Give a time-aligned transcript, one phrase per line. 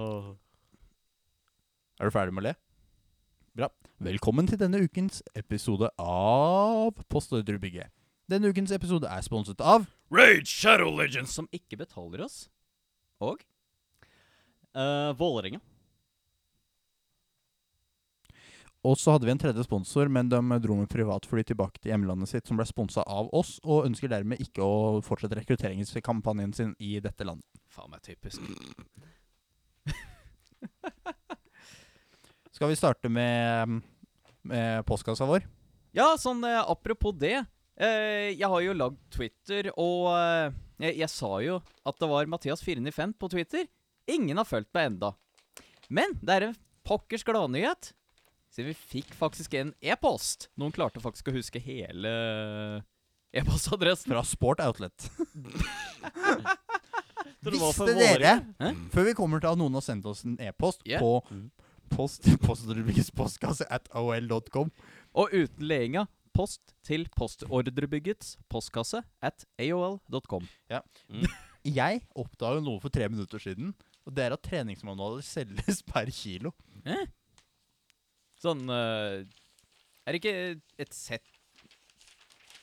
[0.00, 0.34] Åh.
[2.00, 2.54] Er du ferdig med å le?
[3.58, 3.68] Bra.
[4.00, 7.92] Velkommen til denne ukens episode av Postordrebygget.
[8.30, 9.84] Denne ukens episode er sponset av
[10.14, 11.34] Raid Shadow Legends!
[11.36, 12.46] Som ikke betaler oss.
[13.20, 13.44] Og
[14.70, 15.58] Uh, Vålerenga.
[18.86, 22.30] Og så hadde vi en tredje sponsor, men de dro med privatfly tilbake til hjemlandet
[22.30, 27.00] sitt, som ble sponsa av oss, og ønsker dermed ikke å fortsette rekrutteringskampanjen sin i
[27.02, 27.44] dette landet.
[27.74, 28.46] Faen meg typisk.
[32.56, 33.80] Skal vi starte med,
[34.42, 35.44] med postkassa vår?
[35.96, 37.40] Ja, sånn eh, apropos det.
[37.80, 40.52] Eh, jeg har jo lagd Twitter, og eh,
[40.84, 41.56] jeg, jeg sa jo
[41.88, 43.64] at det var Mathias 495 på Twitter.
[44.10, 45.14] Ingen har fulgt meg enda.
[45.90, 47.92] Men det er en pokkers gladnyhet.
[48.50, 50.48] Så vi fikk faktisk en e-post.
[50.58, 52.10] Noen klarte faktisk å huske hele
[53.32, 54.10] e-postadressen.
[54.10, 55.06] Fra Sport Outlet.
[55.10, 55.30] Tror
[56.90, 58.70] det var for Visste dere, Hæ?
[58.92, 61.00] før vi kommer til at noen har sendt oss en e-post yeah.
[61.00, 61.46] på Mm.
[61.90, 64.70] post, postordrebyggets postkasse at aol.com
[65.14, 66.06] Og uten leginga
[66.36, 70.44] post til Postordrebyggets postkasse at aol.com.
[71.64, 73.74] Jeg oppdaget noe for tre minutter siden,
[74.06, 76.52] og det er at treningsmanualer selges per kilo.
[78.40, 79.20] Sånn uh,
[80.06, 80.36] Er det ikke
[80.80, 81.26] et sett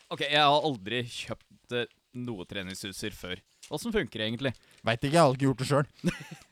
[0.10, 1.84] OK, jeg har aldri kjøpt uh,
[2.16, 3.42] noe treningsutstyr før.
[3.74, 4.54] Åssen funker det egentlig?
[4.86, 5.90] Veit ikke, jeg har ikke gjort det sjøl.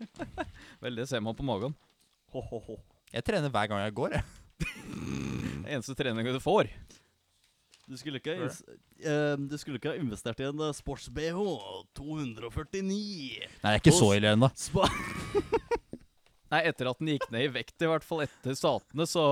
[0.83, 1.75] Vel, det ser man på magen.
[2.35, 2.77] Ho, ho, ho.
[3.13, 4.25] Jeg trener hver gang jeg går, jeg.
[4.59, 6.67] Det er eneste treninga du får.
[7.85, 8.33] Du skulle ikke,
[9.05, 11.39] eh, du skulle ikke ha investert i en eh, sports-BH.
[11.95, 12.89] 249.
[12.89, 14.49] Nei, jeg er ikke så ille ennå.
[16.53, 19.23] Nei, etter at den gikk ned i vekt, i hvert fall etter statene, så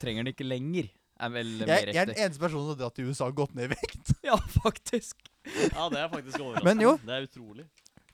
[0.00, 0.92] trenger den ikke lenger.
[1.16, 3.38] Er vel mer Jeg, jeg er den eneste personen som har dratt til USA og
[3.38, 4.12] gått ned i vekt.
[4.26, 5.16] Ja, faktisk.
[5.46, 6.66] Ja, det er faktisk overraskende.
[6.68, 6.96] Men jo.
[7.06, 7.66] Det er utrolig.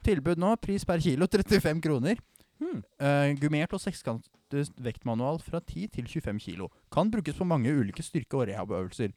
[0.03, 2.21] Tilbud nå, pris per kilo 35 kroner.
[2.63, 2.83] Hmm.
[3.03, 6.69] Uh, gummert og sekskantet vektmanual fra 10 til 25 kilo.
[6.93, 9.15] Kan brukes på mange ulike styrke- og rehabøvelser.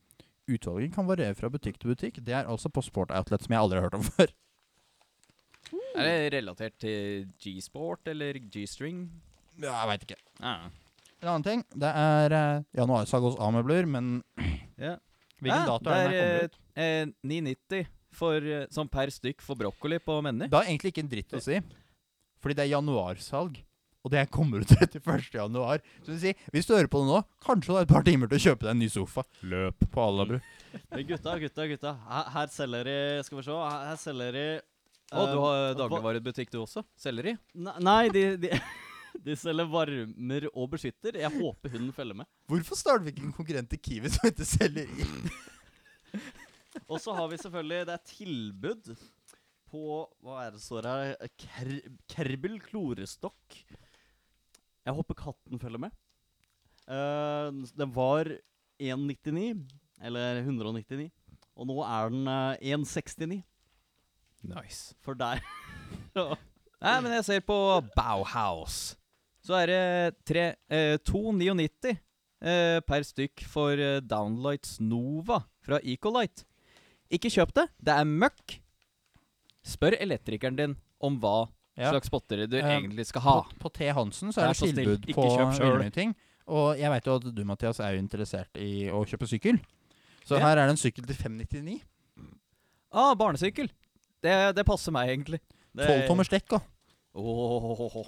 [0.49, 2.19] Utvalget kan variere fra butikk til butikk.
[2.25, 4.33] Det er altså på Sport Outlet, som jeg aldri har hørt om før.
[5.95, 9.07] Er det relatert til G-sport eller G-string?
[9.61, 10.17] Ja, jeg veit ikke.
[10.43, 10.67] Ah.
[11.23, 14.17] En annen ting, det er uh, januarsalg hos A-møbler, men
[14.87, 14.97] ja.
[15.39, 16.57] hvilken Ja, dato er den her kommer ut?
[16.75, 20.49] Det er eh, 9,90 for, eh, sånn per stykk for brokkoli på Menny.
[20.49, 21.61] Det har egentlig ikke en dritt å si,
[22.41, 23.61] fordi det er januarsalg.
[24.05, 25.31] Og det kommer ut 31.
[25.33, 25.81] januar.
[26.05, 28.29] Så vil si, hvis du hører på det nå, kanskje du har et par timer
[28.29, 29.23] til å kjøpe deg en ny sofa.
[29.41, 30.37] Løp på Alabru.
[31.09, 31.93] Gutta, gutta, gutta.
[32.05, 33.55] Her, her selger de Skal vi se.
[33.55, 34.45] Her, her selger de
[35.15, 36.83] Å, du eh, har dagligvarebutikk du også?
[36.99, 37.33] Selger de?
[37.81, 38.51] Nei, de, de,
[39.25, 41.17] de selger varmer og beskytter.
[41.23, 42.29] Jeg håper hunden følger med.
[42.51, 45.09] Hvorfor starter vi ikke en konkurrent til Kiwi som heter Selleri?
[46.89, 48.89] Og så har vi selvfølgelig Det er tilbud
[49.71, 49.83] på
[50.23, 51.29] Hva er det står her?
[51.41, 51.71] Ker,
[52.11, 53.59] Kerbel klorestokk.
[54.85, 55.95] Jeg håper katten følger med.
[56.85, 58.29] Uh, den var
[58.77, 59.63] 199,
[60.05, 61.09] eller 199.
[61.55, 63.41] Og nå er den uh, 169
[64.45, 64.93] Nice.
[65.01, 65.41] for deg.
[66.85, 67.57] Nei, men jeg ser på
[67.95, 68.93] Bauhaus.
[69.45, 76.45] Så er det tre, eh, 2,99 eh, per stykk for eh, Downlights Nova fra Ecolite.
[77.15, 77.67] Ikke kjøp det.
[77.81, 78.57] Det er møkk.
[79.65, 81.89] Spør elektrikeren din om hva Ja.
[81.91, 83.33] slags spottere du Eh, egentlig skal ha.
[83.41, 83.89] På, på T.
[83.91, 86.13] Hansen så er det så tilbud på veldig mye ting.
[86.47, 89.59] Og jeg vet jo at du, Mathias, er jo interessert i å kjøpe sykkel.
[90.25, 90.45] Så Ja.
[90.47, 91.81] her er det en sykkel til 599.
[92.93, 93.67] Ah, barnesykkel.
[94.23, 95.39] Det, det passer meg egentlig.
[95.75, 96.59] Tolvtommers 12 tommers dekk, da.
[97.15, 98.07] Åh.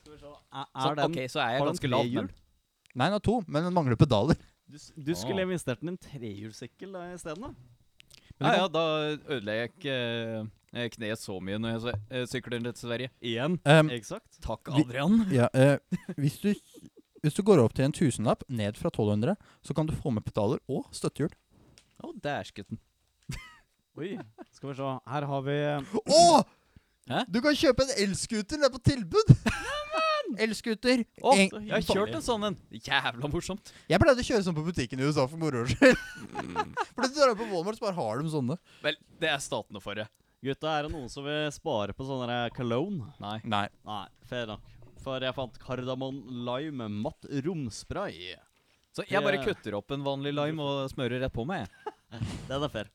[0.00, 0.32] Skal vi se.
[0.52, 2.30] Er, er den, ok, så er jeg ganske lav, men
[2.90, 4.34] Nei, den har to, men den mangler pedaler.
[4.66, 5.46] Du, du skulle Ah.
[5.46, 7.54] investert den i en trehjulssykkel isteden, da?
[8.40, 8.82] Men ja, ja, da
[9.36, 9.96] ødela jeg ikke
[10.72, 13.10] eh, kneet så mye når jeg eh, sykler til Sverige.
[13.20, 13.58] Igjen.
[13.68, 14.38] Um, Eksakt.
[14.44, 15.18] Takk, Vi- Adrian.
[15.38, 15.76] ja, eh,
[16.16, 16.54] hvis, du,
[17.20, 20.24] hvis du går opp til en tusenlapp, ned fra 1200, så kan du få med
[20.24, 21.34] pedaler og støttehjul.
[22.00, 22.80] Å, dæskutten.
[24.00, 24.14] Oi.
[24.56, 24.94] Skal vi se.
[25.12, 25.58] Her har vi
[26.00, 26.24] Å!
[27.10, 27.24] Hæ?
[27.28, 28.56] Du kan kjøpe en elscooter!
[28.60, 29.36] Det er på tilbud!
[30.38, 31.02] Elscooter.
[31.22, 32.56] Å, jeg har kjørt en sånn en.
[32.74, 33.72] Jævla morsomt.
[33.90, 36.00] Jeg pleide å kjøre sånn på butikken i USA for moro skyld.
[36.94, 38.56] For du drar på Walmart, så bare har de sånne.
[38.84, 40.06] Vel, det er statene for det.
[40.44, 43.10] Gutta, er det noen som vil spare på sånn der cologne?
[43.20, 43.38] Nei.
[43.44, 43.66] Nei.
[43.88, 44.70] Nei, fair nok.
[45.00, 48.34] For jeg fant kardamon lime matt romspray.
[48.96, 51.68] Så jeg bare kutter opp en vanlig lime og smører rett på meg.
[52.50, 52.90] Den er fair.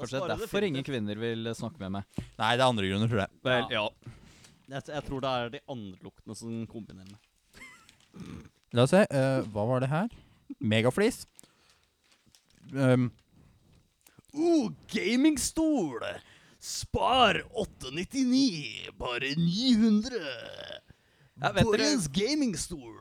[0.00, 2.24] Kanskje det er derfor ingen kvinner vil snakke med meg.
[2.40, 3.40] Nei, det er andre grunner, tror jeg.
[3.44, 3.82] Vel, ja.
[4.70, 8.44] Jeg, jeg tror det er de andre luktene som kombinerer med.
[8.76, 9.02] La oss se.
[9.10, 10.12] Uh, hva var det her?
[10.60, 11.24] Megaflis.
[12.74, 13.10] Um,
[14.30, 16.04] Uh, gamingstol!
[16.60, 20.20] Spar 899, bare 900.
[21.40, 23.00] Ja, vet dere, gamingstol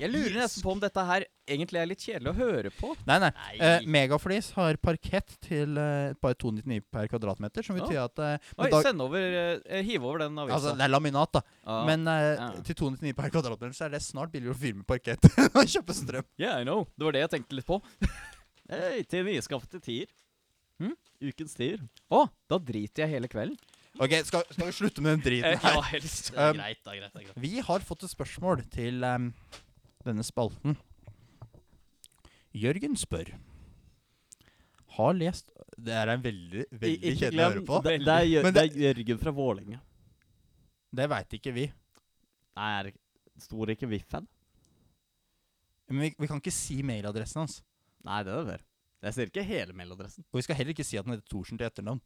[0.00, 2.90] jeg lurer nesten på om dette her egentlig er litt kjedelig å høre på.
[3.08, 3.30] Nei, nei.
[3.36, 3.52] Nei.
[3.62, 8.68] Eh, Megaflis har parkett til eh, bare 299 per kvadratmeter, som betyr at eh, Oi,
[8.72, 10.56] dag, send over eh, Hiv over den avisa.
[10.58, 11.44] Altså, det er laminat, da.
[11.64, 11.84] Ah.
[11.88, 12.50] Men eh, Ja.
[12.66, 15.64] til 299 per kvadratmeter så er det snart billigere å fyre med parkett enn å
[15.64, 16.26] kjøpe strøm.
[16.40, 16.86] Yeah, I know.
[16.96, 17.80] Det var det jeg tenkte litt på.
[18.72, 20.10] Hei, til nyskaffede tier.
[20.82, 20.92] Hm?
[21.30, 21.80] Ukens tier.
[22.12, 23.56] Å, da driter jeg hele kvelden.
[23.96, 25.76] Ok, skal, skal vi slutte med den driten Eh, her?
[25.78, 26.26] ja, helst.
[26.34, 26.96] Det er Um, greit, da.
[26.98, 27.38] greit, da, greit.
[27.40, 29.30] Vi har fått et spørsmål til em,
[30.08, 30.76] denne spalten.
[32.56, 33.34] Jørgen spør
[34.96, 37.80] Har lest Det er en veldig, veldig ikke kjedelig å høre på.
[37.84, 39.80] Det, det, er, Jør- det det- er Jørgen fra Vålerenga.
[40.96, 41.66] Det veit ikke vi.
[42.56, 42.92] Nei, er
[43.44, 44.24] stor ikke VIF-en?
[45.90, 47.58] Men vi, vi kan ikke si mailadressen hans.
[48.06, 48.60] Nei, det er det.
[49.04, 50.24] Jeg ser ikke hele mailadressen.
[50.32, 52.00] Og vi skal heller ikke si at han heter Thorsen til etternavn.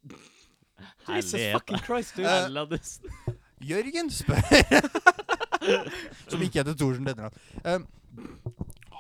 [1.08, 2.24] Jesus fucking Christ, du.
[2.26, 3.38] Eh,
[3.70, 4.40] Jørgen spør
[6.30, 7.36] Som ikke heter Thorsen til etternavn.
[7.64, 7.86] Um,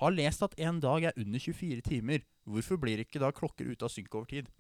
[0.00, 2.24] har lest at en dag er under 24 timer.
[2.48, 4.50] Hvorfor blir ikke da klokker ute av synk over tid?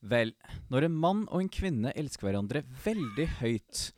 [0.00, 0.32] Vel,
[0.72, 3.90] når en mann og en kvinne elsker hverandre veldig høyt,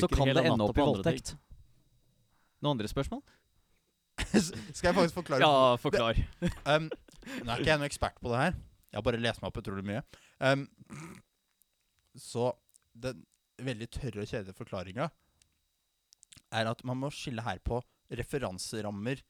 [0.00, 1.34] så kan det ende opp i voldtekt.
[2.62, 3.24] Noen andre spørsmål?
[4.26, 5.42] skal jeg faktisk forklare?
[5.44, 6.18] Ja, forklar.
[6.64, 6.88] Um,
[7.42, 8.56] nå er ikke jeg noen ekspert på det her.
[8.90, 10.02] Jeg har bare lest meg opp utrolig mye.
[10.40, 10.64] Um,
[12.16, 12.52] så
[12.96, 13.24] den
[13.66, 15.10] veldig tørre og kjedelige forklaringa
[16.56, 17.80] er at man må skille her på
[18.16, 19.22] referanserammer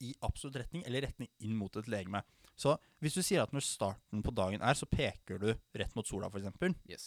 [0.00, 2.22] i absolutt retning, eller retning inn mot et legeme.
[2.56, 6.08] Så hvis du sier at når starten på dagen er, så peker du rett mot
[6.08, 6.76] sola, f.eks.
[6.88, 7.06] Yes.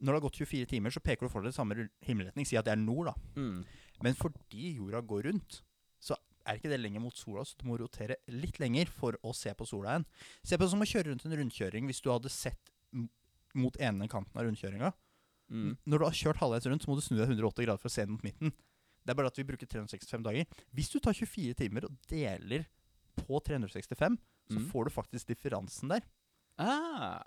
[0.00, 2.48] Når det har gått 24 timer, så peker du fortsatt i samme himmelretning.
[2.48, 3.40] Si at det er nord, da.
[3.40, 3.62] Mm.
[4.04, 5.60] Men fordi jorda går rundt,
[6.02, 9.32] så er ikke det lenger mot sola, så du må rotere litt lenger for å
[9.36, 10.08] se på sola igjen.
[10.42, 12.72] Se på det som å kjøre rundt en rundkjøring hvis du hadde sett
[13.54, 14.90] mot ene kanten av rundkjøringa.
[15.50, 15.76] Mm.
[15.86, 17.92] Når du har kjørt halvveis rundt, så må du snu deg 180 grader for å
[17.92, 18.52] se den mot midten.
[19.04, 20.46] Det er bare at vi bruker 365 dager.
[20.72, 22.64] Hvis du tar 24 timer og deler
[23.16, 24.16] på 365,
[24.50, 24.70] så Mm.
[24.70, 26.02] får du faktisk differansen der.
[26.58, 27.22] Ah,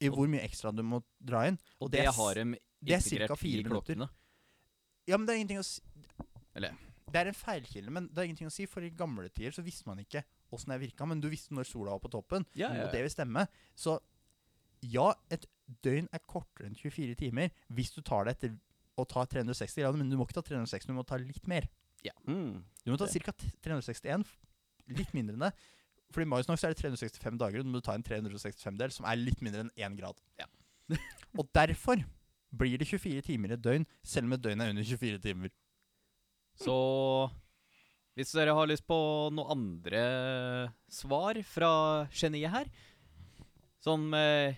[0.00, 1.58] I hvor mye ekstra du må dra inn.
[1.80, 2.44] og det det, har de
[2.82, 4.08] det er integrert i klokkene.
[5.08, 5.80] Ja, men det er ingenting å si
[6.54, 6.76] Eller-
[7.10, 8.66] Det er en feilkilde, men det er ingenting å si.
[8.66, 10.22] For i gamle tider så visste man ikke
[10.52, 12.44] åssen det virka, men du visste når sola var på toppen.
[12.54, 13.48] Ja, ja, Og det vil stemme.
[13.74, 13.98] Så
[14.82, 15.46] ja, et
[15.84, 18.54] døgn er kortere enn 24 timer hvis du tar det etter
[18.98, 21.68] å ta 360 grader, men du må ikke ta 360, du må ta litt mer.
[22.26, 22.60] Mm.
[22.84, 23.34] Du må ta ca.
[23.64, 24.24] 361,
[24.98, 25.52] litt mindre enn det.
[26.14, 29.06] For i Maisnok så er det 365 dager, og du må ta en 365-del, som
[29.08, 30.22] er litt mindre enn 1 grad.
[30.40, 30.48] Ja.
[31.38, 32.00] og derfor
[32.58, 35.52] blir det 24 timer i et døgn, selv om et døgn er under 24 timer.
[36.58, 36.76] Så
[38.18, 38.96] hvis dere har lyst på
[39.30, 40.04] noen andre
[40.90, 41.70] svar fra
[42.10, 42.70] geniet her,
[43.84, 44.56] som eh,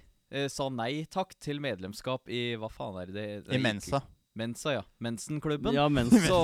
[0.52, 4.02] sa nei takk til medlemskap i Hva faen er det I Mensa.
[4.38, 4.82] Mensa, ja.
[5.02, 5.74] Mensenklubben.
[5.74, 6.40] Ja, mensen så,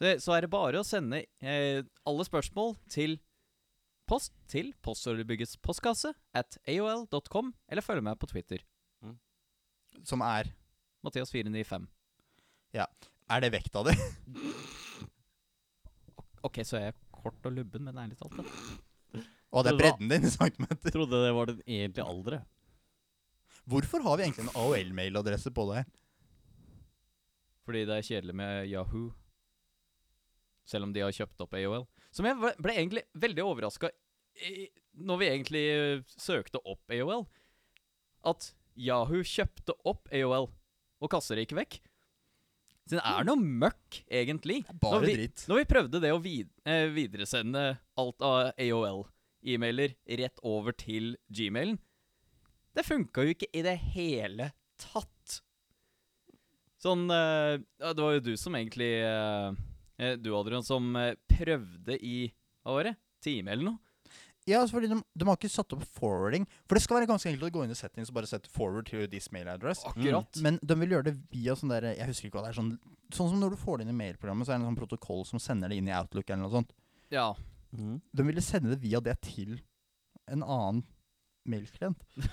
[0.00, 3.20] så, så er det bare å sende eh, alle spørsmål til
[4.10, 8.64] post til Postordrebyggets postkasse at aol.com, eller følg meg på Twitter.
[10.06, 10.50] Som er
[11.06, 11.86] Mathias495.
[12.74, 12.86] Ja.
[13.30, 13.94] Er det vekta di?
[16.46, 18.38] Ok, så er jeg kort og lubben, men ærlig talt.
[18.38, 18.89] da.
[19.50, 20.92] Og det er bredden din i centimeter.
[20.94, 22.44] Trodde det var den egentlige alderen.
[23.70, 25.88] Hvorfor har vi egentlig en AOL-mailadresse på det her?
[27.66, 29.10] Fordi det er kjedelig med Yahoo.
[30.70, 31.84] Selv om de har kjøpt opp AOL.
[32.14, 33.90] Som jeg ble, egentlig veldig overraska
[35.00, 37.26] når vi egentlig eh, søkte opp AOL.
[38.26, 40.48] At Yahoo kjøpte opp AOL
[41.00, 41.78] og kaster det ikke vekk.
[42.90, 44.62] Så det er noe møkk, egentlig.
[44.82, 45.44] Bare Når vi- dritt.
[45.50, 48.50] Når vi prøvde det å vid eh, videresende alt av
[49.40, 51.78] AOL-e-mailer rett over til Gmailen
[52.76, 55.40] Det funka jo ikke i det hele tatt.
[56.80, 60.94] Sånn uh, Det var jo du som egentlig eh, Du, Adrian, som
[61.28, 62.30] prøvde i
[62.64, 62.96] Hva var det?
[63.20, 63.90] Time eller noe?
[64.48, 66.46] Ja, altså fordi de, de har ikke satt opp forwarding.
[66.64, 68.88] For det skal være ganske enkelt å gå inn i settings og bare sette forward
[68.88, 69.82] to this mail address.
[69.86, 70.40] Akkurat.
[70.42, 72.58] Men de vil gjøre det via sånn der Jeg husker ikke hva det er.
[72.58, 72.72] Sånn,
[73.12, 75.26] sånn som når du får det inn i mailprogrammet, så er det en sånn protokoll
[75.28, 76.72] som sender det inn i Outlook eller noe sånt.
[77.12, 77.28] Ja.
[77.72, 78.00] Mm.
[78.12, 79.60] De ville sende det via det til
[80.30, 80.82] en annen
[81.46, 82.00] mailklient.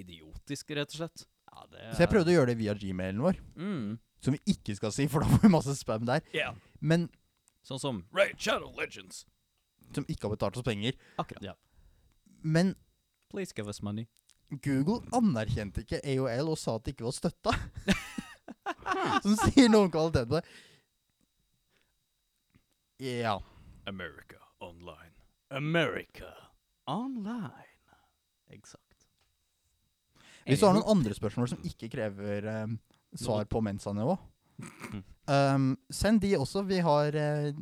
[0.00, 1.24] Idiotisk, rett og slett.
[1.50, 3.98] Ja, det Så jeg prøvde å gjøre det via gmailen vår, Mm.
[4.22, 6.20] som vi ikke skal si, for da får vi masse spam der.
[6.34, 6.54] Yeah.
[6.80, 7.08] Men
[7.66, 9.26] Sånn som Raid Shadow Legends.
[9.94, 10.94] som ikke har betalt oss penger.
[11.18, 11.42] Akkurat.
[11.42, 11.54] Ja.
[12.42, 12.74] Men
[13.30, 14.06] Please give us money.
[14.62, 17.52] Google anerkjente ikke AOL og sa at det ikke var støtta.
[19.22, 20.46] Som sier noe om kvaliteten på det.
[23.20, 23.36] Ja.
[23.90, 25.14] America Online.
[25.50, 26.30] America
[26.86, 27.70] Online.
[28.54, 29.06] Exakt.
[30.46, 32.76] Hvis du har noen andre spørsmål som ikke krever um,
[33.18, 34.18] svar på Mensa-nivå.
[35.30, 36.64] Um, send de også.
[36.66, 37.54] Vi har, uh,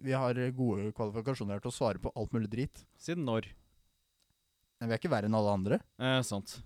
[0.00, 2.80] vi har gode kvalifikasjoner til å svare på alt mulig drit.
[2.96, 3.50] Siden når?
[4.80, 5.76] Men vi er ikke verre enn alle andre.
[6.00, 6.56] Eh, sant.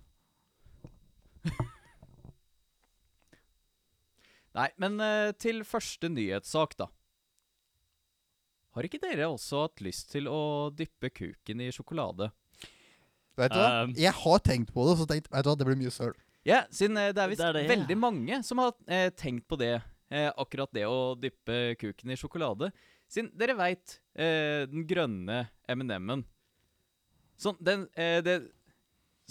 [4.57, 6.87] Nei, men eh, til første nyhetssak, da.
[8.75, 12.29] Har ikke dere også hatt lyst til å dyppe kuken i sjokolade?
[13.39, 13.83] Vet du hva?
[13.87, 13.95] Um.
[13.99, 16.13] Jeg har tenkt på det, og så tenkt, vet du hva, det blir mye søl.
[16.47, 17.71] Ja, siden eh, det er visst Det er det, ja.
[17.75, 19.75] veldig mange som har eh, tenkt på det.
[20.11, 22.71] Eh, akkurat det å dyppe kuken i sjokolade.
[23.11, 26.23] Siden dere veit eh, den grønne M&M-en.
[27.41, 28.37] Sånn, den eh, det,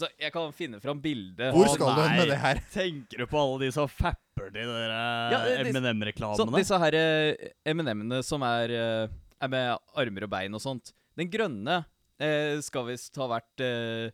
[0.00, 1.52] Så jeg kan finne fram bildet.
[1.54, 2.20] Hvor Å, skal du hen nei.
[2.22, 2.60] med det her?
[2.76, 6.56] Tenker du på alle de som fapper de der Ja, det- det- Sånn, M&M-reklamene?
[6.60, 10.92] disse her eh, M&M-ene som er, eh, er med armer og bein og sånt.
[11.18, 11.82] Den grønne
[12.20, 14.10] eh, skal visst ha vært eh,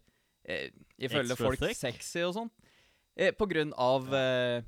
[0.46, 0.68] eh,
[0.98, 1.78] Ifølge folk thick?
[1.78, 2.54] sexy og sånt.
[3.16, 4.64] Eh, på grunn av eh,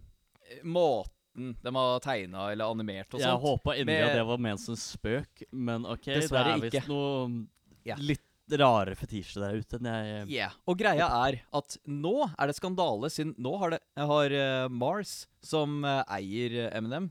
[0.65, 3.45] måten de har tegna eller animert og Jeg sånt.
[3.45, 7.45] håpa inderlig at det var ment som spøk, men OK, Dessverre det er visst noe
[7.87, 8.01] yeah.
[8.03, 8.25] litt
[8.59, 9.79] rare fetisjer der ute.
[9.85, 10.57] Jeg, Yeah.
[10.67, 15.27] Og greia er at nå er det skandale, siden nå har, det, har eh, Mars,
[15.45, 17.11] som eh, eier eh, M&M,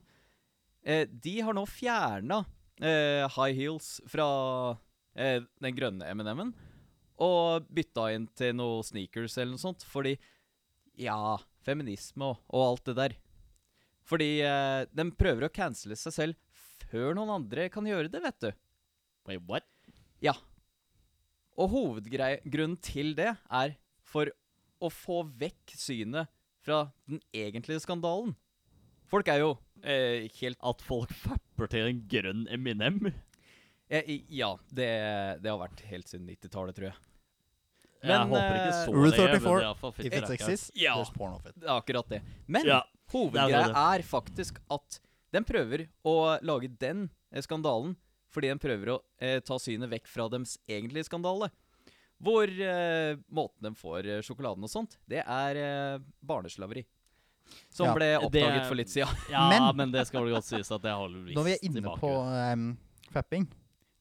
[0.84, 2.42] eh, de har nå fjerna
[2.82, 4.28] eh, high heels fra
[5.18, 6.54] eh, den grønne M&M-en
[7.24, 10.18] og bytta inn til noe sneakers eller noe sånt, fordi
[10.98, 13.16] Ja, feminisme og, og alt det der.
[14.08, 18.40] Fordi eh, de prøver å cancele seg selv før noen andre kan gjøre det, vet
[18.42, 18.50] du.
[19.28, 19.68] Wait, what?
[20.24, 20.34] Ja.
[21.58, 23.76] Og hovedgrunnen til det er
[24.08, 24.32] for
[24.82, 26.32] å få vekk synet
[26.66, 28.36] fra den egentlige skandalen.
[29.08, 29.52] Folk er jo
[29.84, 31.14] eh, helt At folk
[31.58, 33.14] fapper til en grønn Eminem.
[33.90, 36.98] eh, Ja, det, det har vært helt siden 90-tallet, tror jeg.
[38.08, 40.72] Jeg håper ikke eh, så Rule lenge, men 34, det er i If it exists,
[40.78, 40.96] Ja.
[40.96, 41.56] there's porn of it.
[41.58, 42.22] Det er akkurat det.
[42.48, 45.00] Men Ja, hovedgreia det er er faktisk at
[45.34, 46.14] den prøver å
[46.46, 47.96] lage den eh, skandalen
[48.30, 51.50] fordi den prøver å eh, ta synet vekk fra dems egentlige skandale.
[52.22, 56.84] Hvor eh, måten de får sjokoladen og sånt, det er eh, barneslaveri.
[57.74, 59.16] Som Ja, ble oppdaget det, for litt siden.
[59.32, 61.38] Ja, men, Men- det skal vel godt sies at det holder visst tilbake.
[61.38, 62.12] Når vi er inne på
[62.54, 62.78] um,
[63.14, 63.48] fapping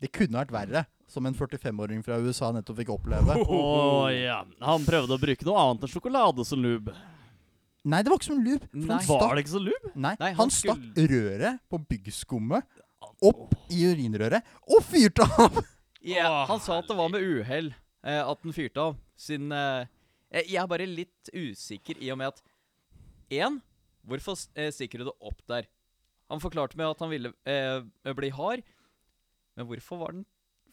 [0.00, 3.36] Det kunne vært verre, som en 45-åring fra USA nettopp fikk oppleve.
[3.48, 4.42] Oh, ja.
[4.60, 6.92] Han prøvde å bruke noe annet enn sjokolade som lube.
[7.86, 8.66] Nei, det var ikke som lube.
[8.72, 9.92] For han Var stakk, det ikke som lube?
[9.94, 12.82] nei, Nei, han han stakk røret på byggskummet
[13.22, 15.62] opp i urinrøret og fyrte av!
[16.06, 17.72] Yeah, han sa at det var med uhell
[18.06, 18.92] eh, at den fyrte av.
[19.18, 19.88] Siden eh,
[20.46, 22.38] Jeg er bare litt usikker i og med at
[23.32, 23.60] Én,
[24.06, 25.66] hvorfor eh, stikker du det opp der?
[26.30, 28.62] Han forklarte meg at han ville eh, bli hard,
[29.56, 30.24] men hvorfor var den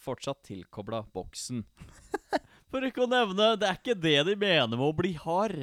[0.03, 1.63] fortsatt tilkobla boksen?
[2.73, 5.53] For ikke å nevne, det er ikke det de mener med å bli hard.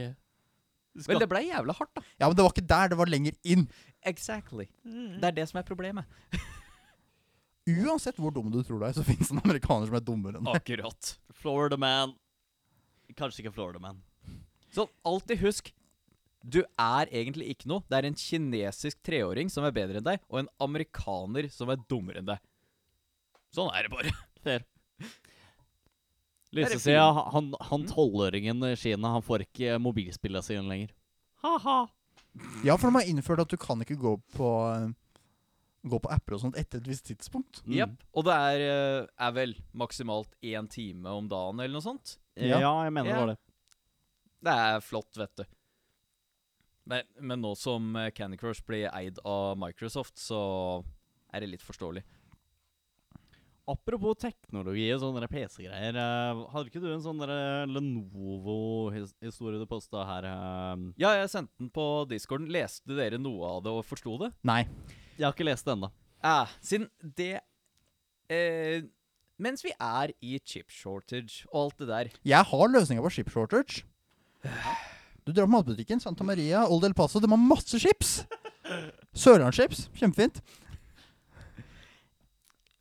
[0.94, 2.04] Skal- Vel, det ble jævla hardt, da.
[2.23, 3.64] Ja, men det var ikke der, det var lenger inn.
[4.06, 4.68] Exactly.
[4.87, 6.06] Det er det som er problemet.
[7.70, 10.38] Uansett hvor dum du tror du er, så fins det en amerikaner som er dummere
[10.38, 10.61] enn deg.
[10.62, 11.11] Akkurat.
[11.42, 12.14] Florida man.
[13.18, 13.99] Kanskje ikke Florida man.
[14.75, 15.73] Så alltid husk
[16.42, 17.82] du er egentlig ikke noe.
[17.88, 21.80] Det er en kinesisk treåring som er bedre enn deg, og en amerikaner som er
[21.90, 22.40] dummere enn deg.
[23.52, 24.12] Sånn er det bare.
[24.44, 24.64] Fair.
[26.50, 27.32] Det er Lysesida, fint.
[27.35, 30.94] han han tolvåringen i Kina, han får ikke mobilspillene sine lenger.
[31.44, 31.76] Ha-ha.
[32.66, 34.90] Ja, for de har innført at du kan ikke gå på eh,
[35.80, 37.62] Gå på apper og sånt etter et visst tidspunkt.
[37.64, 37.94] Mm.
[38.12, 42.18] Og det er, eh, er vel maksimalt én time om dagen eller noe sånt.
[42.37, 42.73] Ja, Ja.
[42.85, 43.14] jeg mener Ja.
[43.14, 43.38] det var det.
[44.44, 45.44] Det er flott, vet du.
[46.90, 50.40] Men, men nå som eh, Candy Crush blir eid av Microsoft, så
[51.30, 52.02] er det litt forståelig.
[53.70, 55.94] Apropos teknologi og sånne PC-greier.
[55.94, 57.20] eh, hadde ikke du en sånn
[57.70, 60.26] Lenovo-historie du posta her?
[60.26, 60.87] eh?
[60.99, 62.50] Ja, jeg sendte den på discorden.
[62.50, 64.32] Leste dere noe av det og forsto det?
[64.42, 64.64] Nei.
[65.14, 65.92] Jeg har ikke lest det ennå.
[66.26, 67.37] Eh, siden det
[68.32, 68.82] eh,
[69.40, 73.30] Mens vi er i chip shortage og alt det der Jeg har løsninga på chip
[73.32, 73.85] shortage.
[75.24, 77.20] Du drar på matbutikken, Santa Maria, Old El Paso.
[77.20, 78.24] De har masse chips!
[79.12, 79.88] Sørlandschips.
[79.98, 80.40] Kjempefint.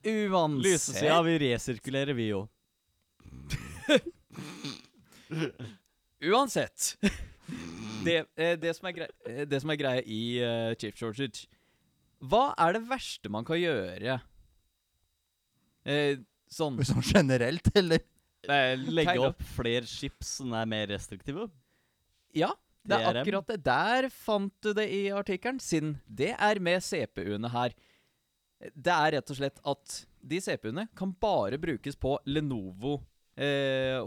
[0.06, 2.46] Uansett Lysesida, vi resirkulerer, vi jo.
[6.24, 6.98] Uansett.
[8.06, 11.48] Det, eh, det, som er grei, eh, det som er greia i uh, chip shortage
[12.24, 14.20] Hva er det verste man kan gjøre?
[15.84, 18.06] Eh, sånn Sånn generelt, eller?
[18.48, 21.50] eh, Legge opp flere chips som er mer restriktive.
[22.38, 22.54] Ja,
[22.88, 23.22] det er DRM.
[23.22, 23.60] akkurat det.
[23.66, 27.76] Der fant du det i artikkelen, siden det er med CPU-ene her.
[28.76, 33.00] Det er rett og slett at de CPU-ene kan bare brukes på Lenovo
[33.40, 34.02] eh.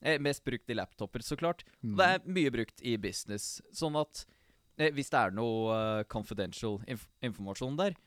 [0.00, 1.64] Eh, mest brukt i laptoper, så klart.
[1.82, 3.58] Og det er mye brukt i business.
[3.72, 4.24] Sånn at
[4.78, 7.98] eh, Hvis det er noe uh, confidential inf informasjon der,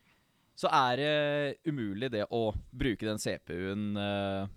[0.55, 4.51] så er det umulig det å bruke den CPU-en eh,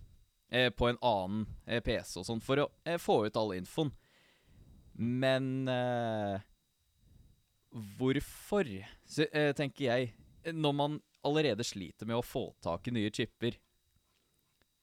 [0.52, 3.94] eh, på en annen PC og sånn for å få ut all infoen.
[4.96, 6.40] Men eh,
[7.98, 8.70] hvorfor,
[9.04, 10.14] så, eh, tenker jeg,
[10.54, 13.56] når man allerede sliter med å få tak i nye chipper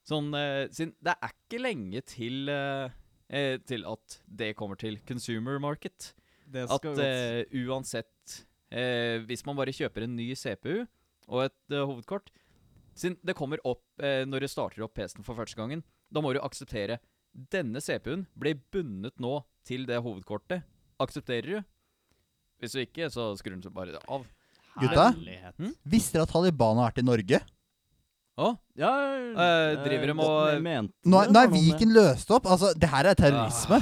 [0.04, 2.92] Sånn eh, siden Det er ikke lenge til eh,
[3.32, 6.12] eh, til at det kommer til consumer market.
[6.52, 8.10] Det At eh, uansett
[9.28, 10.84] Hvis man bare kjøper en ny CPU
[11.30, 12.32] og et hovedkort
[12.98, 16.40] Siden det kommer opp når du starter opp PC-en for første gangen, da må du
[16.42, 17.00] akseptere
[17.34, 20.64] denne CPU-en blir bundet nå til det hovedkortet.
[21.02, 21.64] Aksepterer du?
[22.62, 24.26] Hvis du ikke, så skrur den bare av.
[24.80, 25.10] Gutta?
[25.60, 25.74] Hm?
[25.86, 27.42] Visste dere at Taliban har vært i Norge?
[28.38, 28.92] Å, Ja,
[29.34, 32.46] Eh, driver de og- me- Nå, nå er Viken løst opp.
[32.46, 33.80] Altså, det her er terrorisme.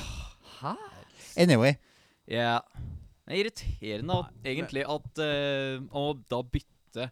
[0.61, 0.75] Hæ?
[1.37, 1.77] Anyway.
[2.27, 2.59] ja.
[3.27, 7.11] Det er irriterende at, egentlig at uh, å da bytte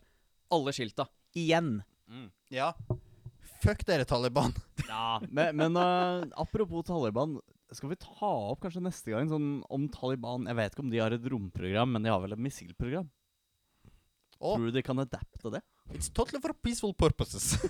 [0.52, 1.06] alle skilta
[1.36, 1.82] igjen.
[2.10, 2.30] Mm.
[2.52, 2.74] Ja.
[3.64, 4.54] Fuck dere, Taliban.
[4.90, 7.38] Ja, men, men uh, apropos Taliban.
[7.72, 11.02] Skal vi ta opp kanskje neste gang sånn om Taliban Jeg vet ikke om de
[11.04, 13.06] har et romprogram, men de har vel et missilprogram?
[14.40, 15.62] Oh, Tror du de kan adapte det?
[15.94, 17.58] it's totally for peaceful purposes.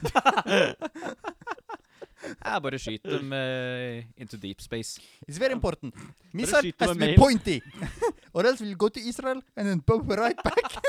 [2.20, 5.00] Jeg bare skyter dem uh, into deep space.
[5.28, 5.96] It's very important.
[6.34, 7.16] Missile has to be mail.
[7.18, 7.62] pointy.
[8.36, 10.80] or else we'll go to Israel and then bump right back.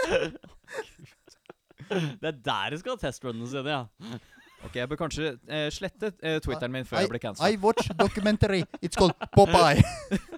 [1.90, 4.19] Det er der de skal ha testrunnene sine, ja.
[4.64, 7.90] Ok, Jeg bør kanskje eh, slette eh, Twitteren min før I, jeg blir I watch
[7.97, 8.62] documentary.
[8.83, 9.83] It's called Popeye.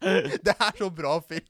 [0.46, 1.46] det er så bra film.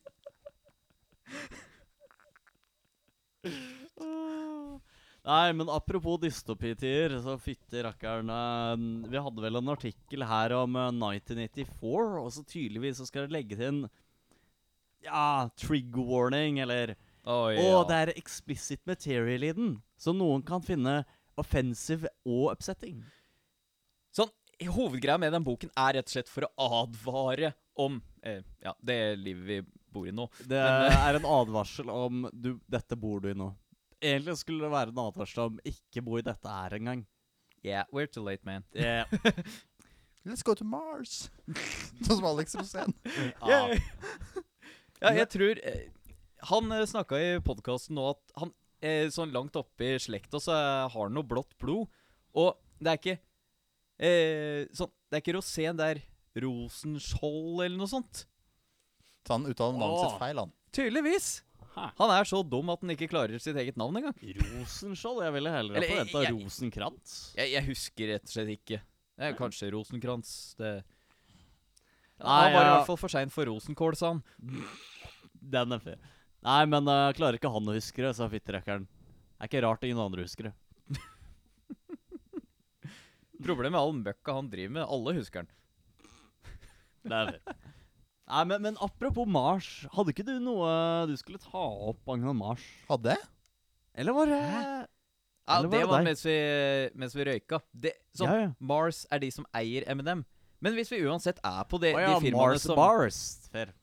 [5.21, 10.79] Nei, men apropos dystopitider, så fytti rakkeren eh, Vi hadde vel en artikkel her om
[10.81, 10.89] eh,
[11.21, 13.83] 1984, og så tydeligvis så skal det legge til en
[15.05, 16.97] Ja, trigger warning, eller
[17.29, 17.53] Å,
[17.87, 21.03] det er explicit material i den, så noen kan finne
[21.39, 23.03] offensive og upsetting.
[24.15, 28.75] Sånn, Hovedgreia med den boken er rett og slett for å advare om eh, ja,
[28.85, 30.27] det livet vi bor i nå.
[30.43, 33.55] Det Men, er en advarsel om du, 'Dette bor du i nå'.
[34.01, 37.07] Egentlig skulle det være en advarsel om 'ikke bo i dette her engang'.
[37.65, 38.65] Yeah, we're too late, man.
[38.75, 39.05] Yeah.
[40.25, 41.31] Let's go to Mars.
[42.05, 42.95] sånn som Alex Rosén.
[43.41, 43.61] Ja.
[45.01, 45.87] Ja, jeg tror eh,
[46.51, 50.55] Han eh, snakka i podkasten nå at han eh, sånn langt oppe i slekta så
[50.55, 51.89] har han noe blått blod.
[52.39, 53.17] Og det er ikke
[54.01, 56.03] eh, sånn Det er ikke Rosén, det er
[56.45, 58.25] Rosenskjold eller noe sånt.
[59.27, 60.53] Så han uttaler navnet sitt feil, han.
[60.73, 61.31] Tydeligvis.
[61.75, 61.89] Hæ.
[61.99, 64.15] Han er så dum at han ikke klarer sitt eget navn engang.
[64.39, 65.21] Rosenskjold?
[65.27, 67.19] Jeg ville heller ha Eller, forventa jeg- Rosenkrantz.
[67.37, 68.81] Jeg, jeg husker rett og slett ikke.
[69.21, 70.33] Det er kanskje Rosenkrantz.
[70.59, 70.73] Det
[72.21, 74.23] Nei, Han var i hvert fall for sein for rosenkål, sa han.
[75.41, 75.97] Den er fair.
[76.47, 78.87] Nei, men uh, klarer ikke han å huske det, sa fitterekkeren.
[78.87, 80.55] Det er ikke rart ingen andre husker det.
[83.47, 85.51] Problemet med all møkka han driver med, alle husker han.
[87.11, 87.61] Det er fair.
[88.31, 89.69] Nei, men, men apropos Mars.
[89.91, 90.71] Hadde ikke du noe
[91.11, 92.65] du skulle ta opp angående Mars?
[92.87, 93.31] Hadde jeg?
[93.99, 96.37] Eller var det Ja, det var det var mens vi,
[96.95, 97.59] mens vi røyka.
[97.73, 98.51] Det, så, Ja, ja.
[98.63, 100.23] Mars er de som eier M&M.
[100.61, 103.19] Men hvis vi uansett er på det, oh, ja, de firmaene Mars som Bars.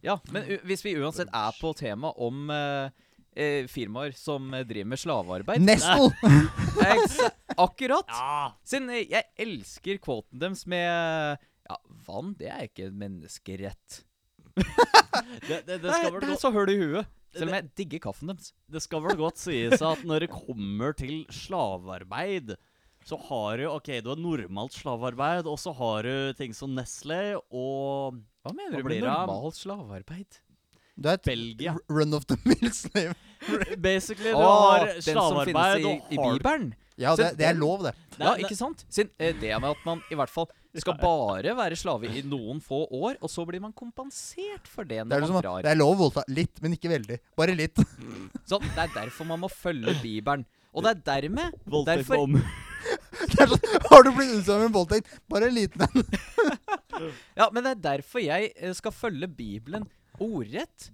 [0.05, 2.87] Ja, men u hvis vi uansett er på tema om uh,
[3.33, 6.11] uh, firmaer som driver med slavearbeid Nestle!
[6.93, 7.19] Ex-
[7.57, 8.05] Akkurat!
[8.13, 8.51] Ja.
[8.67, 14.03] Siden eh, jeg elsker kvoten deres med Ja, vann, det er ikke en menneskerett.
[14.55, 15.81] Det, det, det,
[16.13, 17.09] vel det er så høl i huet.
[17.37, 18.53] Selv om jeg digger kaffen deres.
[18.71, 22.55] det skal vel godt sies at når det kommer til slavearbeid,
[23.07, 27.37] så har du Ok, du har normalt slavearbeid, og så har du ting som Nestle
[27.37, 30.41] og Hva mener Hva du med det normalt slavearbeid?
[30.97, 31.75] Du er et Belgia.
[31.93, 33.13] run of the mill slave.
[33.77, 36.71] Basically, du oh, har den som finnes i, i og Bibelen?
[36.97, 37.93] Ja, det, det er lov, det.
[38.17, 38.81] Det Ja, ikke sant?
[38.89, 40.49] Siden eh, det med at man i hvert fall
[40.83, 45.01] skal bare være slave i noen få år, og så blir man kompensert for det
[45.01, 45.65] Det når er, liksom, man drar.
[45.65, 47.19] det er lov å voldta litt, men ikke veldig.
[47.39, 47.81] Bare litt.
[48.49, 50.47] Sånn, det er derfor man må følge Bibelen.
[50.77, 52.35] Og det er dermed Voldtekt derfor, om
[53.31, 55.15] Det er sånn, Har du blitt utsatt for en voldtekt?
[55.31, 56.03] Bare en liten en.
[57.39, 59.87] Ja, men det er derfor jeg eh, skal følge Bibelen
[60.21, 60.91] ordrett.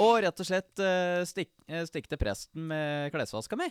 [0.00, 3.68] Og rett og slett uh, stikk, uh, stikke til presten med klesvaska mi.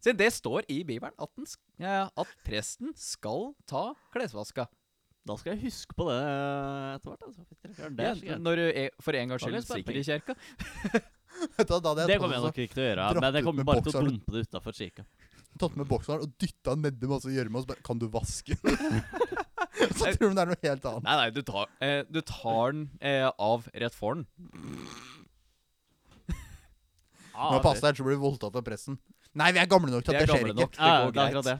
[0.00, 4.64] Siden det står i Bibelen at, den, sk- ja, at presten skal ta klesvaska.
[5.28, 7.24] Da skal jeg huske på det eh, etter hvert.
[7.28, 7.42] Altså.
[8.24, 10.36] Ja, når du er, for en gangs skyld stikker i kirka.
[11.68, 13.10] da, Da det kommer jeg nok ikke til å gjøre.
[13.20, 15.04] Men jeg kommer bare til å dumpe det utafor kirka.
[15.60, 18.56] tatt med bokseren og dytta nedi masse gjørme og så bare Kan du vaske?
[19.80, 21.04] Så tror de det er noe helt annet.
[21.06, 24.26] Nei, nei, du tar, eh, du tar den eh, av rett for den.
[27.32, 28.98] Ah, må passe deg, ellers blir du voldtatt av pressen.
[29.38, 30.66] Nei, vi er gamle nok til at det skjer ikke.
[30.74, 31.44] Det går er greit.
[31.46, 31.58] det.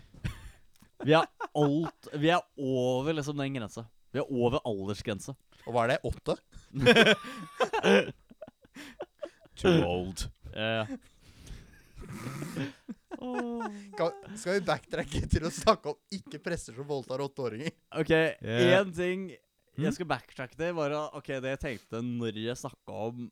[1.06, 3.86] Vi er alt Vi er over liksom den grensa.
[4.12, 5.36] Vi er over aldersgrensa.
[5.66, 6.00] Og hva er det?
[6.08, 6.34] Åtte?
[9.60, 10.24] Too old.
[10.56, 10.86] Eh,
[13.20, 17.74] Skal, skal vi backtracke til å snakke om ikke presser som voldtar åtteåringer?
[18.00, 18.88] OK, Yeah.
[18.96, 19.28] ting
[19.80, 23.28] jeg skal backtracke til, var at, ok, det jeg tenkte når jeg snakka om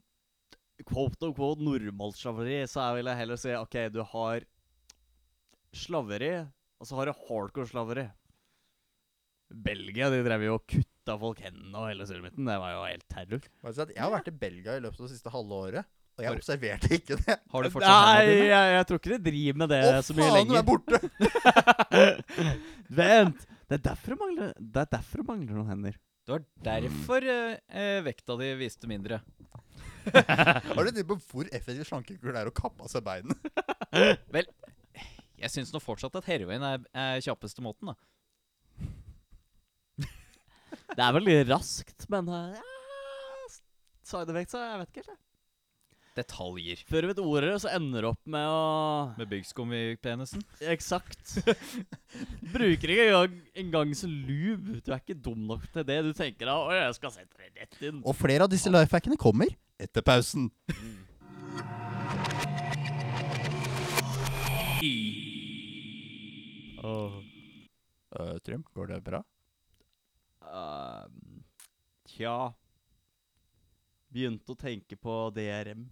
[0.86, 4.44] quote on quote normalt slaveri, så jeg vil jeg heller si OK, du har
[5.74, 6.32] slaveri,
[6.78, 8.06] og så har du hardcore slaveri.
[9.48, 12.44] Belgia de drev jo og kutta folk hendene og hele sulamitten.
[12.48, 13.46] Det var jo helt terror.
[13.88, 15.88] Jeg har vært i Belgia i løpet av det siste halve året,
[16.18, 17.36] og jeg observerte ikke det.
[17.54, 18.50] Har du fortsatt Nei, hendene dine?
[18.52, 20.58] jeg, jeg tror ikke de driver med det Å, så mye faen, du lenger.
[20.58, 20.96] er borte!
[23.00, 23.46] Vent!
[23.68, 25.96] Det er derfor det mangler, det er derfor det mangler noen hender.
[26.28, 29.18] Det var derfor eh, eh, vekta di viste mindre.
[30.76, 33.36] Har du tenkt på hvor effektiv slankekur det er å kappe av seg beina?
[35.38, 37.94] Jeg syns nå fortsatt at heroin er, er kjappeste måten, da.
[40.96, 42.66] Det er veldig raskt, men uh, ja,
[44.08, 45.12] Side effects, jeg vet ikke helt.
[45.12, 45.24] jeg.
[46.18, 46.80] Detaljer.
[46.88, 48.62] Før du vet ordet, så ender du opp med å
[49.20, 50.42] Med byggskum i penisen.
[50.72, 51.36] Eksakt.
[52.54, 53.06] Bruker ikke
[53.62, 54.80] engang, en som lube.
[54.82, 56.00] Du er ikke dum nok til det.
[56.08, 58.02] Du tenker da jeg skal sette det rett inn.
[58.02, 60.50] Og flere av disse lifehackene kommer etter pausen.
[66.82, 67.22] Oh.
[68.20, 69.20] Uh, Trym, går det bra?
[70.40, 71.04] Uh,
[72.08, 72.52] tja
[74.08, 75.82] Begynte å tenke på DRM.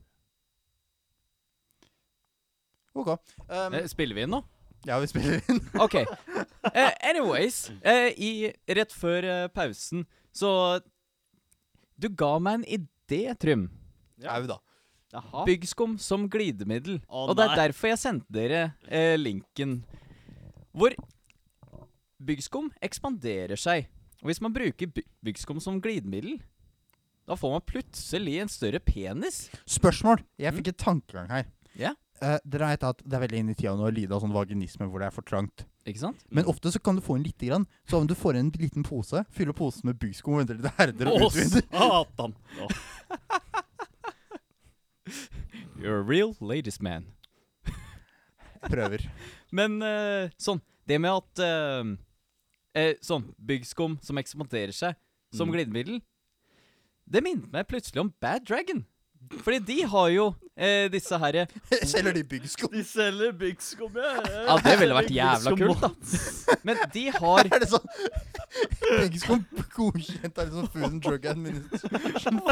[2.97, 3.11] Ok.
[3.51, 4.41] Um, Eh, spiller vi inn nå?
[4.89, 5.61] ja, vi spiller inn.
[5.85, 5.99] OK.
[6.65, 8.31] Uh, anyways, eh, i,
[8.73, 10.81] rett før pausen så
[12.01, 13.69] Du ga meg en idé, Trym.
[14.27, 14.59] Au da.
[15.17, 15.45] Aha.
[15.47, 16.99] Byggskum som glidemiddel.
[17.09, 17.59] Å, og det er nei.
[17.69, 19.79] derfor jeg sendte dere eh, linken.
[20.77, 20.93] Hvor
[22.27, 23.87] byggskum ekspanderer seg.
[24.23, 26.39] Og hvis man bruker by byggskum som glidemiddel,
[27.27, 29.47] da får man plutselig en større penis.
[29.67, 30.23] Spørsmål.
[30.39, 30.59] Jeg Mm.
[30.59, 31.47] fikk et tankegang her.
[31.77, 31.95] Ja.
[32.23, 34.33] Eh, dere vet at det er veldig inn i tida nå å lide av sånn
[34.33, 35.67] vaginisme hvor det er for trangt.
[35.87, 36.25] Ikke sant?
[36.35, 37.67] Men ofte så kan du få inn lite grann.
[37.87, 41.07] Så om du får inn en liten pose, fyller posen med byggskum og litt herder
[41.13, 42.35] og Å, satan!
[45.79, 47.07] You're a real ladies man.
[48.67, 49.05] Prøver.
[49.55, 51.85] Men uh, sånn Det med at uh,
[52.75, 54.97] eh, Sånn byggskum som ekspanderer seg
[55.35, 55.55] som Mm.
[55.57, 55.97] glidemiddel,
[57.05, 58.87] det minnet meg plutselig om Bad Dragon.
[59.43, 61.47] Fordi de har jo eh, disse herre
[61.93, 62.71] Selger de byggskum?
[62.73, 64.15] De selger byggskum, ja.
[64.49, 65.91] Ja, det ville vært jævla kult, da.
[66.67, 67.89] Men de har Er det sånn
[68.87, 72.41] Byggskum godkjent av sånn Food and Drug Administration?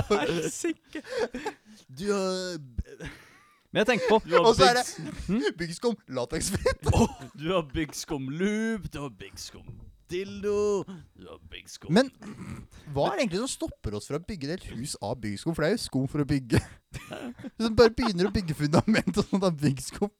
[1.95, 2.59] Du har
[3.75, 6.87] Men jeg tenker på Du Og så er det byggskum lateksfritt.
[7.35, 10.85] Du har byggskum loop, du har byggskum dildo,
[11.17, 12.11] du har byggskum Men
[12.95, 15.55] hva er det egentlig som stopper oss fra å bygge et hus av byggsko?
[15.55, 16.61] For det er jo sko for å bygge.
[17.55, 20.11] Hvis man bare begynner å bygge fundament og sånt av byggsko.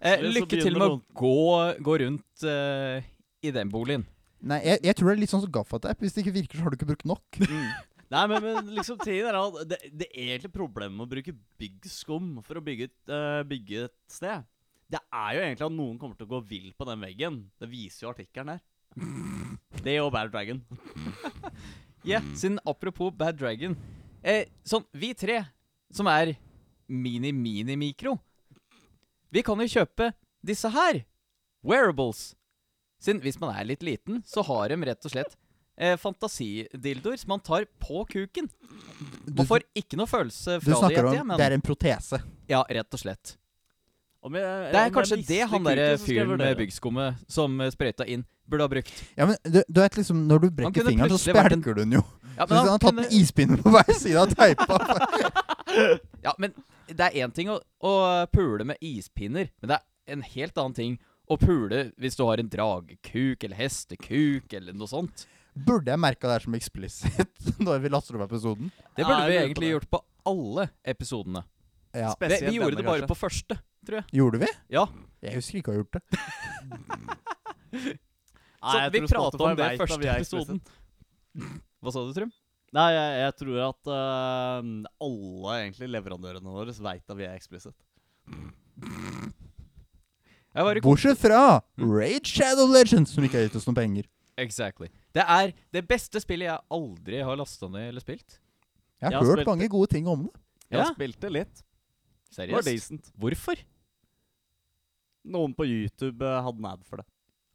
[0.00, 1.34] eh, Lykke til med å gå,
[1.88, 3.02] gå rundt uh,
[3.44, 4.06] i den boligen.
[4.46, 6.02] Nei, jeg, jeg tror det er litt sånn som gaffateip.
[6.02, 7.40] Hvis det ikke virker, så har du ikke brukt nok.
[8.14, 12.36] Nei, men, men liksom tingen er at det, det egentlige problemet med å bruke byggskum
[12.46, 14.46] for å bygge et, uh, bygge et sted,
[14.86, 17.40] det er jo egentlig at noen kommer til å gå vill på den veggen.
[17.58, 18.62] Det viser jo artikkelen her.
[19.84, 20.62] Det og Bad Dragon.
[22.06, 23.72] Ja, siden apropos Bad Dragon.
[24.22, 25.40] Eh, sånn, vi tre,
[25.90, 26.36] som er
[26.86, 28.12] mini-mini-mikro,
[29.34, 30.12] vi kan jo kjøpe
[30.46, 31.00] disse her.
[31.66, 32.36] Wearables.
[33.02, 35.34] Siden hvis man er litt liten, så har de rett og slett
[35.82, 38.46] eh, fantasidildoer som man tar på kuken.
[39.26, 41.56] Du, Man får ikke noe følelse du fra det, snakker vet om men det er
[41.58, 42.22] en protese.
[42.48, 43.34] ja, rett og slett.
[44.22, 48.22] Om jeg- Det er kanskje det han derre fyren med byggskummet som eh, sprøyta inn,
[48.50, 48.92] burde ha brukt.
[49.18, 51.92] Ja, men du, du vet liksom Når du brekker fingeren, så spjelker en- du den
[51.98, 52.02] jo.
[52.36, 54.76] Ja, Så han, han har tatt en ispinne på hver side av teipa
[56.26, 56.52] Ja, men
[56.86, 57.92] det er én ting å, å
[58.32, 62.38] pule med ispinner, men det er en helt annen ting å pule hvis du har
[62.38, 65.24] en dragekuk eller hestekuk eller noe sånt.
[65.56, 68.70] Burde jeg merka det her som eksplisitt når vi laster opp episoden?
[68.94, 71.42] Det burde ja, vi egentlig på gjort på alle episodene.
[71.96, 72.12] Ja.
[72.20, 73.10] Vi, vi gjorde denne, det bare kanskje.
[73.10, 74.08] på første, tror jeg.
[74.20, 74.52] Gjorde vi?
[74.76, 74.84] Ja.
[75.24, 76.02] Jeg husker ikke å ha gjort det.
[78.66, 80.60] Nei, Så vi tror prata Spotify om det i første vi episoden.
[81.82, 82.32] Hva sa du, Trym?
[82.76, 84.70] Nei, jeg, jeg tror at uh,
[85.06, 87.76] alle egentlig leverandørene våre veit at vi er explicit.
[90.82, 94.08] Bortsett fra Raid Shadow Legends, som ikke har gitt oss noen penger.
[94.40, 94.88] Exactly.
[95.16, 98.38] Det er det beste spillet jeg aldri har lasta ned eller spilt.
[99.00, 100.34] Jeg har Jeg har hørt mange mange gode ting om det.
[100.70, 100.92] Jeg Ja.
[100.92, 101.20] spilt.
[101.20, 101.62] Det litt.
[102.32, 103.12] Seriøst.
[103.16, 103.56] Hvorfor?
[105.24, 107.06] Noen på YouTube eh, hadde en ad for det.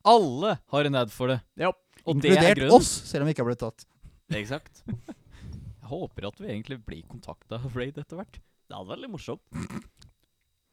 [0.07, 1.39] Alle har en ad for det.
[1.59, 1.71] Ja.
[2.05, 2.75] Og det er Inkludert grunnen.
[2.79, 3.85] oss, selv om vi ikke har blitt tatt.
[4.33, 4.81] Exakt.
[4.87, 8.39] Jeg håper at vi egentlig blir kontakta av Raid etter hvert.
[8.71, 9.43] Det hadde vært litt morsomt.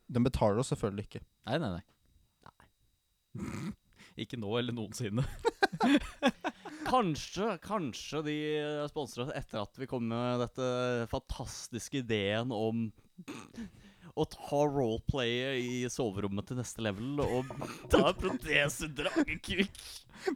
[0.08, 1.20] De betaler oss selvfølgelig ikke.
[1.50, 1.84] Nei, nei, nei.
[4.18, 5.24] Ikke nå eller noensinne.
[6.88, 8.34] Kanskje, kanskje de
[8.88, 10.68] sponser oss etter at vi kom med dette
[11.12, 12.86] fantastiske ideen om
[14.18, 17.50] å ta roleplayet i soverommet til neste level og
[17.92, 19.70] ta protesedragekuk.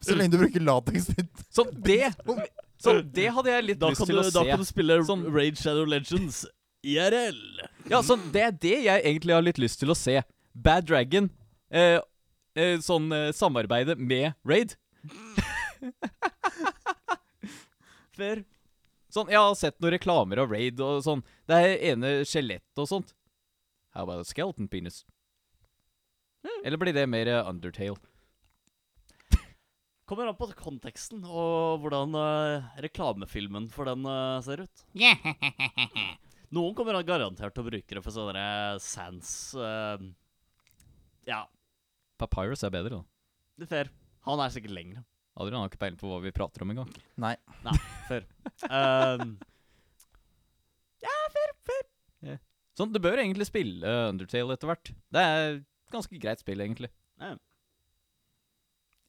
[0.00, 1.44] Så lenge du bruker lateks ditt.
[1.50, 2.12] Sånn, det
[2.82, 4.46] Sånn, det hadde jeg litt Da lyst til du, å da se.
[4.50, 6.44] kan du spille Sånn- Raid Shadow Legends
[6.86, 7.38] IRL.
[7.90, 10.16] Ja, sånn, Det er det jeg egentlig har litt lyst til å se.
[10.54, 11.28] Bad Dragon.
[11.70, 11.98] Eh,
[12.58, 14.74] eh, sånn eh, samarbeide med Raid.
[18.16, 18.42] Fair.
[19.12, 21.22] Sånn, Jeg har sett noen reklamer av Raid og sånn.
[21.48, 23.12] Det er ene skjelett og sånt.
[23.92, 25.04] How about a skeleton penis?
[26.64, 27.96] Eller blir det mer eh, Undertale?
[30.08, 34.84] Kommer an på konteksten og hvordan uh, reklamefilmen for den uh, ser ut.
[36.52, 38.44] Noen kommer garantert til å bruke det for sånne
[38.84, 39.96] sans uh,
[41.28, 41.46] Ja,
[42.20, 43.02] Papyrus er bedre, da.
[43.58, 43.92] det er fair.
[44.28, 45.04] Han er sikkert lengre.
[45.40, 46.90] Adrian har ikke peiling på hva vi prater om engang.
[47.20, 47.36] Nei.
[47.64, 47.78] Nei,
[48.08, 48.28] Fair.
[48.62, 49.38] Um,
[52.78, 54.92] Sånn, Du bør egentlig spille Undertale etter hvert.
[55.12, 56.88] Det er et ganske greit spill, egentlig.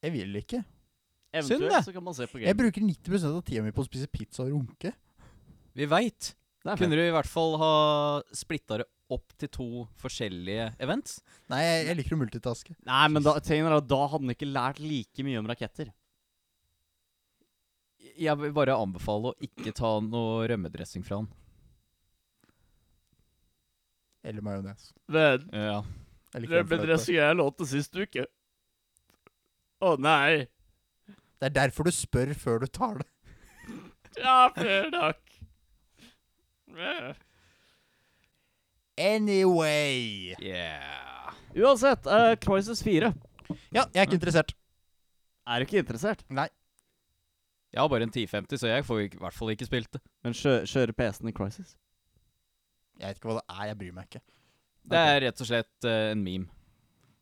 [0.03, 0.59] Jeg vil ikke.
[1.33, 1.83] eventuelt det.
[1.85, 2.59] så kan man se på Jeg game.
[2.59, 4.91] bruker 90 av tida mi på å spise pizza og runke.
[5.73, 6.33] Vi veit.
[6.63, 7.71] Det er Kunne du i hvert fall ha
[8.35, 9.67] splitta det opp til to
[9.99, 11.21] forskjellige events?
[11.51, 12.75] Nei, jeg, jeg liker å multitaske.
[12.87, 15.91] Nei, men da, tingen er at da hadde han ikke lært like mye om raketter.
[18.19, 21.29] Jeg vil bare anbefale å ikke ta noe rømmedressing fra han.
[24.23, 24.93] Eller majones.
[25.07, 25.83] Men Ja.
[26.33, 27.13] Liker den fløte.
[27.13, 28.25] jeg lånte sist uke.
[29.83, 30.47] Å nei.
[31.39, 33.07] Det er derfor du spør før du tar det.
[34.17, 35.19] Ja, fair nok.
[38.97, 40.35] Anyway.
[40.39, 41.33] Yeah.
[41.55, 43.13] Uansett, uh, Crisis 4.
[43.73, 44.53] Ja, jeg er ikke interessert.
[45.47, 46.23] Er du ikke interessert?
[46.29, 46.47] Nei.
[47.73, 50.01] Jeg har bare en 1050, så jeg får i hvert fall ikke spilt det.
[50.23, 51.75] Men kjø kjøre PC-en i Crisis?
[53.03, 53.67] Jeg vet ikke hva det er.
[53.69, 54.23] Jeg bryr meg ikke.
[54.93, 56.49] Det er rett og slett uh, en meme.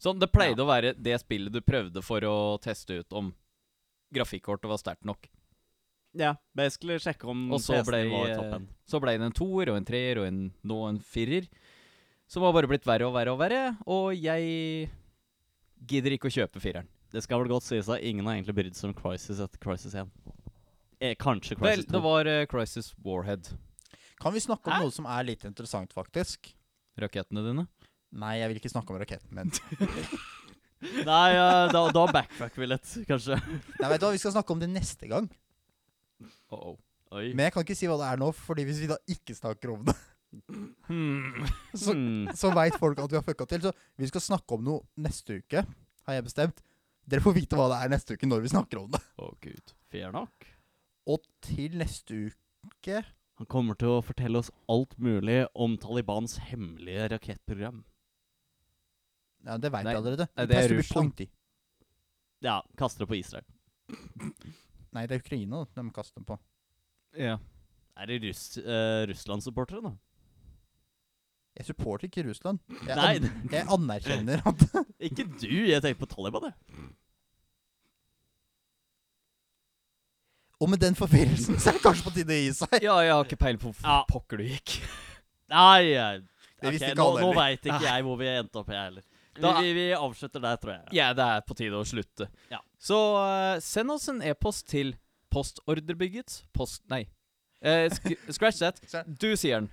[0.01, 3.29] Sånn, Det pleide å være det spillet du prøvde for å teste ut om
[4.13, 5.27] grafikkortet var sterkt nok.
[6.17, 8.65] Ja, basically sjekke om Og så ble, var toppen.
[8.89, 11.47] så ble det en toer og en treer og en, nå en firer.
[12.31, 14.89] Som har bare blitt verre og verre og verre, og jeg
[15.87, 16.89] gidder ikke å kjøpe fireren.
[17.11, 19.95] Det skal vel godt sies at ingen har egentlig brydd seg om Crisis etter Crisis
[19.99, 20.11] 1.
[21.01, 21.67] Eh, kanskje Vel, 2.
[21.67, 23.51] Vel, det var uh, Crisis Warhead.
[24.21, 24.83] Kan vi snakke om Hæ?
[24.85, 26.51] noe som er litt interessant, faktisk?
[27.01, 27.65] Rakettene dine.
[28.21, 29.51] Nei, jeg vil ikke snakke om raketten min.
[31.07, 31.29] Nei,
[31.71, 33.37] da, da backtracker vi litt, kanskje.
[33.37, 35.29] Nei, vet du hva, Vi skal snakke om det neste gang.
[36.51, 36.77] Oh -oh.
[37.11, 37.33] Oi.
[37.33, 39.73] Men jeg kan ikke si hva det er nå, Fordi hvis vi da ikke snakker
[39.73, 39.95] om det,
[40.87, 41.43] Hmm.
[41.83, 41.93] så,
[42.35, 43.61] så veit folk at vi har fucka til.
[43.61, 45.65] Så vi skal snakke om noe neste uke,
[46.07, 46.61] har jeg bestemt.
[47.09, 49.01] Dere får vite hva det er neste uke når vi snakker om det.
[49.19, 49.73] Å, gud.
[49.91, 50.47] Fair nok.
[51.11, 53.01] Og til neste uke
[53.41, 57.79] Han kommer til å fortelle oss alt mulig om Talibans hemmelige rakettprogram.
[59.47, 60.27] Ja, Det veit jeg allerede.
[60.37, 61.23] nei, det er Russland.
[62.45, 63.47] Ja, kaster det på Israel.
[64.93, 66.37] Nei, det er Ukraina de kaster det på.
[67.17, 67.39] Ja.
[67.97, 69.95] Er det russ, uh, Russland-supportere, da?
[71.57, 72.59] Jeg supporter ikke Russland.
[72.85, 74.67] Jeg, Nei, an jeg anerkjenner at
[75.01, 75.65] ikke du!
[75.65, 76.93] Jeg tenker på Taliban, jeg.
[80.61, 82.75] Og med den forvirrelsen så er det kanskje på tide å gi seg.
[82.85, 84.03] ja, jeg har ikke peiling på hvor Ja.
[84.09, 84.75] pokker du gikk.
[85.49, 86.21] Nei, jeg-
[86.61, 89.01] Det ok, ikke nå, alle nå veit ikke jeg hvor vi endte opp, jeg heller.
[89.33, 90.83] Vi, Da- vi, vi avslutter der, tror jeg.
[90.93, 92.27] Ja, det er på tide å slutte.
[92.51, 92.59] Ja.
[92.77, 94.93] Så uh, send oss en e-post til
[95.33, 96.83] postordrebygget post...
[96.91, 97.07] Nei.
[97.65, 98.79] Uh, sk scratch that.
[99.17, 99.71] Du sier den.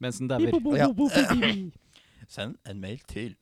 [0.00, 0.76] Mens den dauer.
[0.76, 0.88] Ja.
[2.28, 3.36] Send en mail til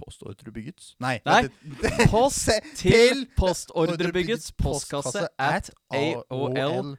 [0.00, 1.18] Postordrebyggets Nei.
[1.26, 1.42] Nei.
[2.14, 2.48] Post
[2.80, 6.96] til postordrebyggets postkasse at aol.com.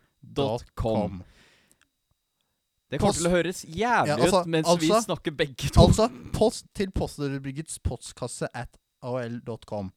[2.91, 5.69] Det kommer Post- til å høres jævlig Ja, altså- ut mens vi altså- snakker begge
[5.71, 5.81] to.
[5.87, 9.91] Altså post til Postordrebyggets postkasse at aol.com.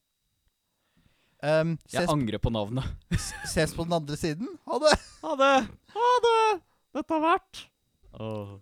[1.45, 2.85] Um, Jeg angrer på navnet.
[3.45, 4.49] ses på den andre siden.
[4.67, 4.95] Ha det!
[5.23, 5.69] Ha det!
[5.93, 6.63] Ha det!
[6.95, 7.65] Dette har vært
[8.21, 8.55] Åh.